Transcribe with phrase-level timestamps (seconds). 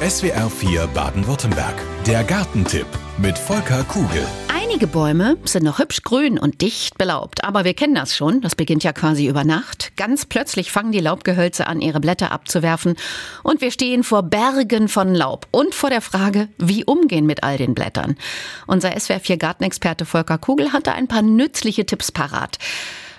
[0.00, 1.74] SWR 4 Baden-Württemberg.
[2.06, 4.26] Der Gartentipp mit Volker Kugel.
[4.54, 7.44] Einige Bäume sind noch hübsch grün und dicht belaubt.
[7.44, 8.42] Aber wir kennen das schon.
[8.42, 9.96] Das beginnt ja quasi über Nacht.
[9.96, 12.96] Ganz plötzlich fangen die Laubgehölze an, ihre Blätter abzuwerfen.
[13.42, 17.56] Und wir stehen vor Bergen von Laub und vor der Frage, wie umgehen mit all
[17.56, 18.18] den Blättern.
[18.66, 22.58] Unser SWR 4 Gartenexperte Volker Kugel hatte ein paar nützliche Tipps parat.